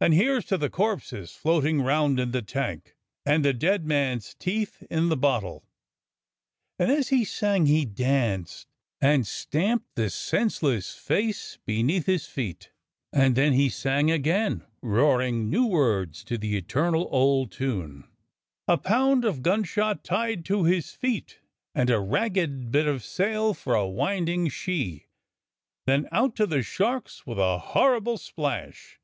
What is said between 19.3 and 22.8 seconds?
gunshot tied to his feet, And a ragged